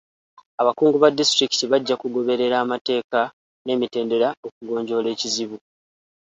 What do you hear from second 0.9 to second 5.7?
ba disitulikiti bajja kugoberera amateeka n'emitendera okugonjoola ekizibu.